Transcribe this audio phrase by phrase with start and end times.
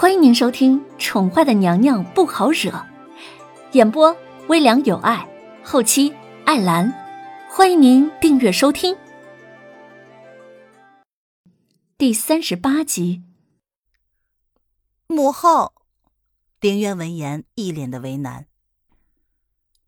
[0.00, 2.70] 欢迎您收听《宠坏的娘娘不好惹》，
[3.72, 5.28] 演播微凉有爱，
[5.64, 6.14] 后期
[6.46, 6.88] 艾兰。
[7.50, 8.96] 欢迎您订阅收听
[11.96, 13.24] 第三十八集。
[15.08, 15.72] 母后，
[16.60, 18.46] 凌渊闻言一脸的为难。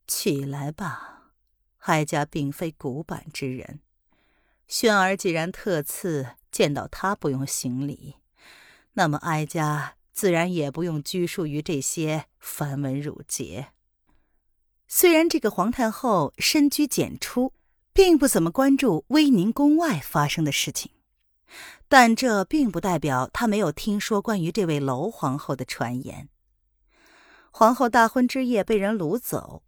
[0.09, 1.31] 起来吧，
[1.83, 3.79] 哀家并非古板之人。
[4.67, 8.17] 轩儿既然特赐见到他不用行礼，
[8.95, 9.95] 那么哀家。
[10.21, 13.69] 自然也不用拘束于这些繁文缛节。
[14.87, 17.55] 虽然这个皇太后深居简出，
[17.95, 20.93] 并不怎么关注威宁宫外发生的事情，
[21.89, 26.29] 但这并不代表她没有听说关于这位娄皇后的传言。
[27.51, 29.63] 皇后大婚之夜被人掳走，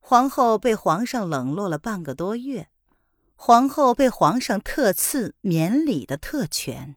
[0.00, 2.68] 皇后被皇上冷落了半个多月，
[3.36, 6.96] 皇后被皇上特赐免礼的特权。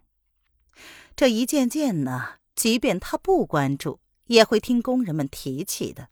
[1.16, 2.41] 这一件件呢？
[2.56, 6.10] 即便他不关注，也会听工人们提起的。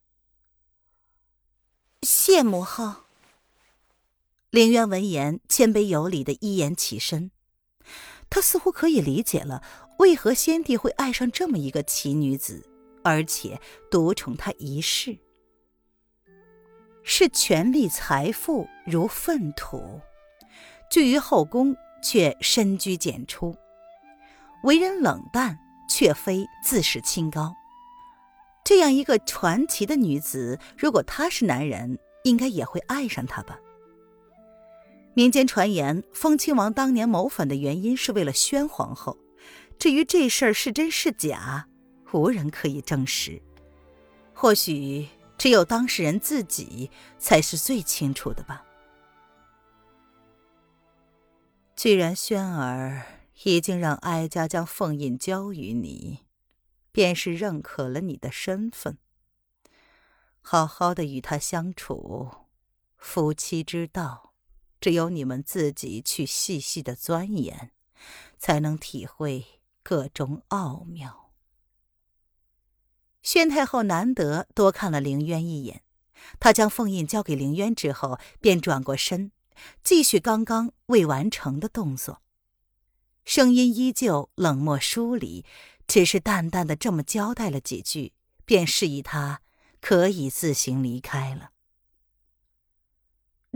[2.02, 3.04] 谢母后。
[4.50, 7.30] 凌渊闻言，谦卑有礼的一言起身。
[8.32, 9.64] 他似乎可以理解了，
[10.00, 12.68] 为何先帝会爱上这么一个奇女子，
[13.04, 13.62] 而且
[13.92, 15.20] 独宠她一世。
[17.04, 20.00] 视权力财富如粪土，
[20.90, 23.56] 居于后宫却深居简出，
[24.64, 25.58] 为人冷淡。
[25.90, 27.56] 却非自视清高，
[28.64, 33.60] 这样一个传奇的女子，如果她是男人，应该也会爱上她吧。
[35.16, 39.18] 民间传言，封亲王当年谋反的原因是为了宣皇后，
[39.78, 41.68] 至于这事儿是真是假，
[42.12, 43.42] 无人可以证实。
[44.34, 48.64] 或许只有当事人自己才是最清楚的吧。
[51.76, 53.19] 既然轩儿。
[53.44, 56.26] 已经让哀家将凤印交于你，
[56.92, 58.98] 便是认可了你的身份。
[60.42, 62.30] 好好的与他相处，
[62.98, 64.34] 夫妻之道，
[64.82, 67.72] 只有你们自己去细细的钻研，
[68.38, 69.46] 才能体会
[69.84, 71.32] 个中奥妙。
[73.22, 75.84] 宣太后难得多看了凌渊一眼，
[76.40, 79.32] 她将凤印交给凌渊之后，便转过身，
[79.84, 82.22] 继续刚刚未完成的动作。
[83.30, 85.46] 声音依旧冷漠疏离，
[85.86, 88.14] 只是淡淡的这么交代了几句，
[88.44, 89.42] 便示意他
[89.80, 91.52] 可以自行离开了。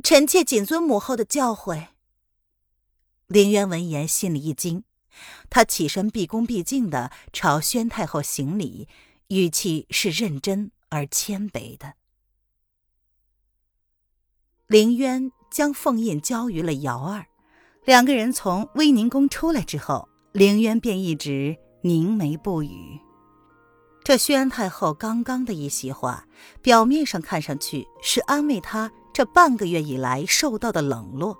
[0.03, 1.87] 臣妾谨遵母后的教诲。
[3.25, 4.83] 林渊闻言心里一惊，
[5.49, 8.87] 他起身毕恭毕敬的朝宣太后行礼，
[9.29, 11.95] 语气是认真而谦卑的。
[14.67, 17.32] 林渊将凤印交于了瑶儿。
[17.85, 22.97] 两个人从威宁宫出来之后，凌渊便一直凝眉不语。
[24.05, 26.25] 这宣太后刚刚的一席话，
[26.61, 31.37] 表面上看上去是安慰他这半个月以来受到的冷落，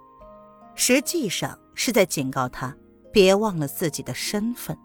[0.75, 2.75] 实际上是在警告他
[3.13, 4.77] 别忘了自己的身份。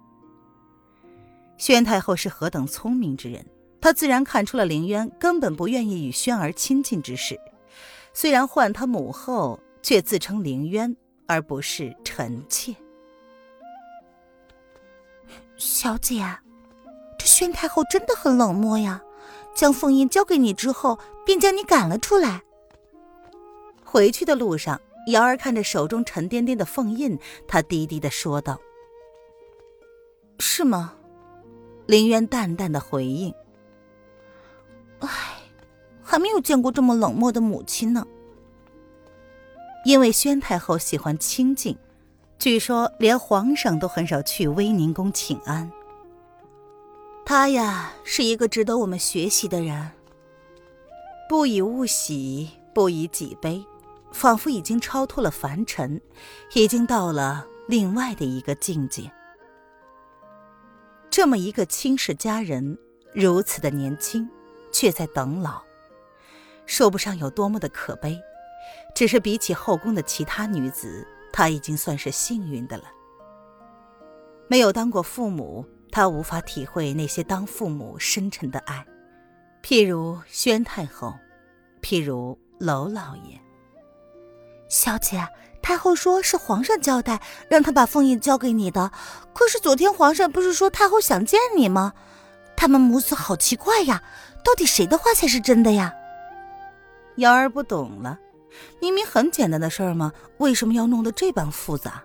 [1.56, 3.44] 宣太后是何等聪明之人，
[3.80, 7.36] 她自然看出了凌渊根本不愿意与轩儿亲近之事，
[8.12, 10.96] 虽然唤他母后，却自称凌渊。
[11.28, 12.74] 而不是臣妾，
[15.58, 16.24] 小姐，
[17.18, 19.02] 这宣太后真的很冷漠呀！
[19.54, 22.42] 将凤印交给你之后，便将你赶了出来。
[23.84, 28.58] 回去的路上，瑶儿看着手中沉甸甸的凤印，她低低的说道
[30.40, 30.94] ：“是吗？”
[31.84, 33.34] 林渊淡淡的回应
[35.00, 35.42] ：“唉，
[36.02, 38.06] 还没有见过这么冷漠的母亲呢。”
[39.88, 41.74] 因为宣太后喜欢清静，
[42.38, 45.72] 据说连皇上都很少去威宁宫请安。
[47.24, 49.90] 她呀，是一个值得我们学习的人。
[51.26, 53.64] 不以物喜，不以己悲，
[54.12, 55.98] 仿佛已经超脱了凡尘，
[56.52, 59.10] 已经到了另外的一个境界。
[61.08, 62.76] 这么一个倾世佳人，
[63.14, 64.28] 如此的年轻，
[64.70, 65.62] 却在等老，
[66.66, 68.20] 说不上有多么的可悲。
[68.98, 72.82] 只是比起后宫的其他女子，她已经算是幸运的了。
[74.48, 78.84] 没有当过父母，她无法体会那些当父母深沉的爱。
[79.62, 81.14] 譬如宣太后，
[81.80, 83.40] 譬如娄老爷。
[84.68, 85.24] 小姐，
[85.62, 88.90] 太后说是皇上交代，让她把凤印交给你的。
[89.32, 91.92] 可是昨天皇上不是说太后想见你吗？
[92.56, 94.02] 他们母子好奇怪呀，
[94.42, 95.94] 到底谁的话才是真的呀？
[97.18, 98.18] 瑶儿不懂了。
[98.80, 100.12] 明明很简单的事儿吗？
[100.38, 102.04] 为什么要弄得这般复杂？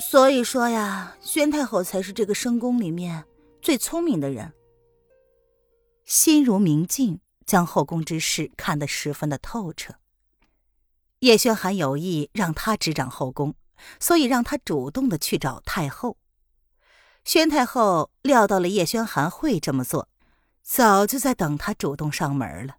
[0.00, 3.24] 所以说呀，宣太后才是这个深宫里面
[3.60, 4.52] 最聪明的人。
[6.04, 9.94] 心如明镜，将后宫之事看得十分的透彻。
[11.20, 13.54] 叶轩寒有意让他执掌后宫，
[14.00, 16.16] 所以让他主动的去找太后。
[17.22, 20.08] 宣太后料到了叶轩寒会这么做，
[20.62, 22.76] 早就在等他主动上门了。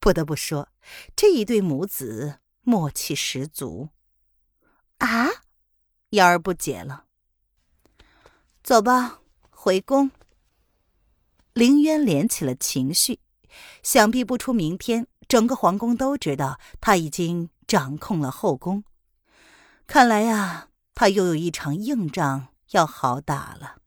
[0.00, 0.68] 不得不说，
[1.14, 3.90] 这一对母子默契十足。
[4.98, 5.28] 啊！
[6.10, 7.04] 瑶儿不解了。
[8.64, 9.20] 走吧，
[9.50, 10.10] 回宫。
[11.52, 13.20] 凌渊敛起了情绪，
[13.82, 18.82] 想必不出明天，整个皇宫都知道他已经掌控了后宫。
[19.86, 23.82] 看来呀，他又有一场硬仗要好打了。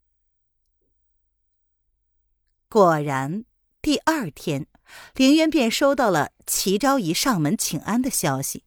[2.68, 3.44] 果然，
[3.84, 4.66] 第二天，
[5.12, 8.64] 凌渊便收到了齐昭仪上门请安的消息。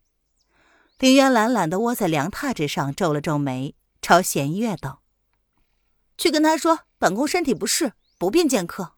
[0.99, 5.01] 凌渊懒懒的窝在凉榻之上，皱了皱眉，朝弦月道
[6.19, 8.93] ：“去跟他说，本宫身体不适，不便见客。”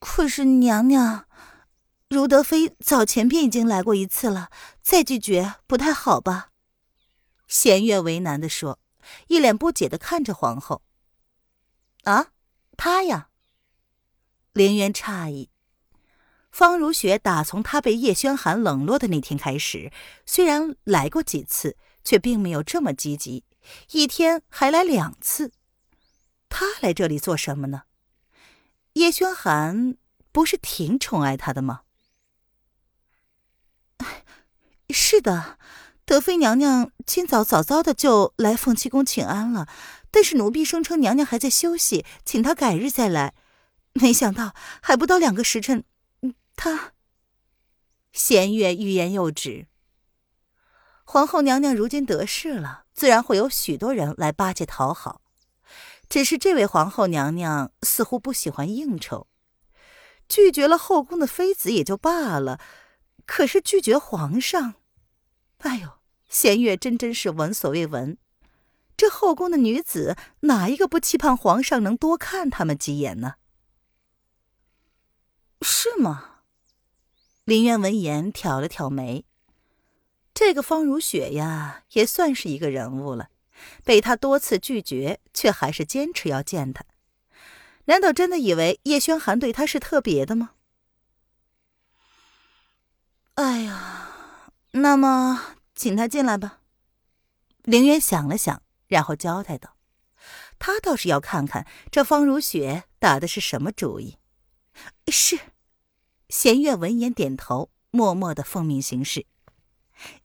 [0.00, 1.26] 可是娘娘，
[2.08, 4.48] 如德妃早前便已经来过一次了，
[4.80, 6.48] 再拒绝不太好吧？
[7.46, 8.78] 弦月为难的说，
[9.26, 10.80] 一脸不解的看着皇后。
[12.04, 12.28] 啊，
[12.78, 13.28] 她呀？
[14.56, 15.50] 凌渊诧异。
[16.50, 19.92] 方如雪打从她被叶轩寒冷落的那天开始，
[20.24, 23.44] 虽然来过几次，却并没有这么积极，
[23.90, 25.52] 一天还来两次。
[26.48, 27.82] 他来这里做什么呢？
[28.94, 29.98] 叶轩寒
[30.32, 31.82] 不是挺宠爱他的吗？
[34.88, 35.58] 是的，
[36.06, 39.68] 德妃娘娘今早早早的就来凤栖宫请安了，
[40.10, 43.34] 但是奴婢声称娘娘还在休息，请她改日再来。
[44.00, 45.84] 没想到还不到两个时辰。
[46.54, 46.92] 他，
[48.12, 49.66] 弦月欲言又止。
[51.04, 55.20] 皇后娘娘如今得势了，自然会有许多人来巴结讨好。
[56.08, 59.26] 只是这位皇后娘娘似乎不喜欢应酬，
[60.28, 62.60] 拒绝了后宫的妃子也就罢了，
[63.26, 64.74] 可是拒绝皇上，
[65.58, 65.98] 哎呦，
[66.28, 68.16] 弦月真真是闻所未闻。
[68.96, 73.34] 这后宫的女子哪一个不期盼皇上能多看她们几眼呢？
[75.68, 76.42] 是吗？
[77.44, 79.24] 林渊闻言挑了挑眉，
[80.32, 83.30] 这个方如雪呀，也算是一个人物了。
[83.82, 86.84] 被他多次拒绝，却还是坚持要见他。
[87.86, 90.52] 难道真的以为叶轩寒对他是特别的吗？
[93.34, 96.60] 哎呀，那么请他进来吧。
[97.64, 99.76] 凌渊想了想，然后交代道
[100.60, 104.18] ：“他倒是要看看这方如雪打的是什么主意。”
[105.10, 105.40] 是。
[106.28, 109.26] 弦月闻言点头，默默的奉命行事。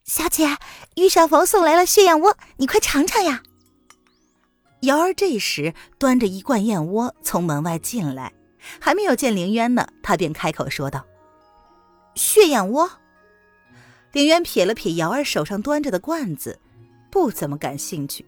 [0.02, 0.56] 小姐，
[0.96, 3.42] 御膳房送来了血燕窝，你快尝尝呀。
[4.80, 8.32] 瑶儿这时端着一罐燕窝从门外进来，
[8.80, 11.06] 还没有见凌渊呢，他便开口说道
[12.16, 12.90] ：“血燕窝。”
[14.12, 16.58] 凌渊瞥了瞥瑶儿手上端着的罐子，
[17.12, 18.26] 不怎么感兴趣。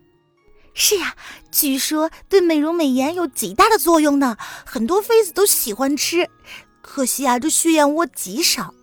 [0.75, 1.17] 是呀，
[1.51, 6.31] 据说对美容美颜有极大的作用呢，很多妃子都喜欢吃。
[6.87, 8.75] 可惜啊，这血燕窝极少，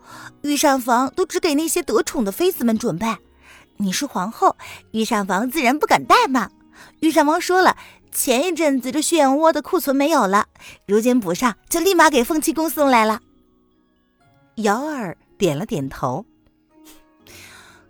[0.42, 3.08] 御膳房都只给那些得宠的妃子们准备。
[3.78, 4.58] 你是皇后，
[4.92, 6.52] 御膳房自然不敢怠慢。
[7.02, 7.78] 御膳房说了，
[8.12, 10.48] 前一阵子这血燕窝的库存没有了，
[10.88, 13.22] 如今补上，就立马给凤栖宫送来了。
[14.56, 16.26] 瑶儿点了点头，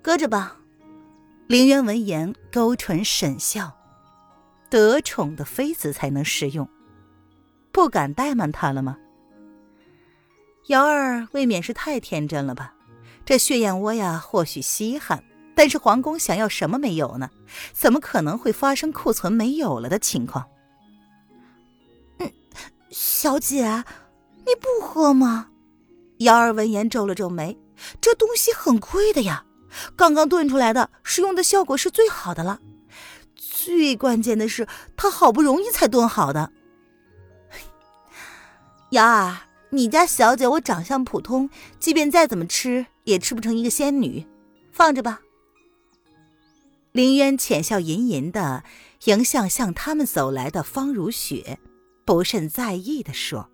[0.01, 0.57] 搁着吧。
[1.47, 3.71] 凌渊闻言勾唇沈笑，
[4.69, 6.69] 得宠的妃子才能食用，
[7.71, 8.97] 不敢怠慢他了吗？
[10.71, 12.73] 瑶儿未免是太天真了吧？
[13.25, 15.21] 这血燕窝呀，或许稀罕，
[15.53, 17.29] 但是皇宫想要什么没有呢？
[17.73, 20.47] 怎么可能会发生库存没有了的情况？
[22.19, 22.31] 嗯，
[22.89, 23.83] 小姐，
[24.45, 25.49] 你不喝吗？
[26.19, 27.59] 瑶儿闻言皱了皱眉，
[27.99, 29.43] 这东西很贵的呀，
[29.97, 32.61] 刚刚炖出来的，使用的效果是最好的了。
[33.35, 36.49] 最关键的是，它好不容易才炖好的。
[38.91, 39.35] 瑶儿。
[39.73, 41.49] 你家小姐，我长相普通，
[41.79, 44.27] 即便再怎么吃，也吃不成一个仙女，
[44.73, 45.21] 放着吧。
[46.91, 48.65] 林渊浅笑吟吟的
[49.05, 51.57] 迎向向他们走来的方如雪，
[52.03, 53.49] 不甚在意的说：“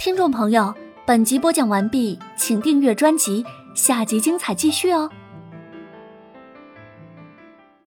[0.00, 0.74] 听众朋友，
[1.06, 5.10] 本集播讲完毕，请订阅专辑，下集精彩继续哦。”